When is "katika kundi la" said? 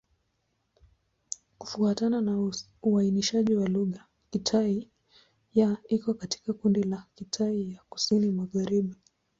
6.13-7.05